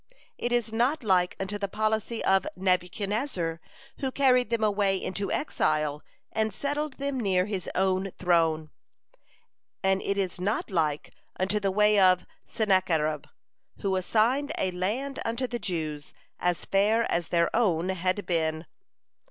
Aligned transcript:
It 0.39 0.51
is 0.51 0.73
not 0.73 1.03
like 1.03 1.35
unto 1.39 1.59
the 1.59 1.67
policy 1.67 2.25
of 2.25 2.47
Nebuchadnezzar, 2.55 3.61
who 3.99 4.09
carried 4.11 4.49
them 4.49 4.63
away 4.63 4.97
into 4.97 5.31
exile, 5.31 6.01
and 6.31 6.51
settled 6.51 6.93
them 6.93 7.19
near 7.19 7.45
his 7.45 7.69
own 7.75 8.09
throne. 8.17 8.71
And 9.83 10.01
it 10.01 10.17
is 10.17 10.41
not 10.41 10.71
like 10.71 11.13
unto 11.39 11.59
the 11.59 11.69
way 11.69 11.99
of 11.99 12.25
Sennacherib, 12.47 13.25
who 13.81 13.95
assigned 13.95 14.51
a 14.57 14.71
land 14.71 15.19
unto 15.23 15.45
the 15.45 15.59
Jews 15.59 16.15
as 16.39 16.65
fair 16.65 17.03
as 17.11 17.27
their 17.27 17.55
own 17.55 17.89
had 17.89 18.25
been. 18.25 18.65